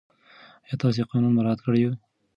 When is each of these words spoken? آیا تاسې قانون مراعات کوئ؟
آیا 0.65 0.75
تاسې 0.81 1.01
قانون 1.09 1.31
مراعات 1.35 1.59
کوئ؟ 1.65 1.83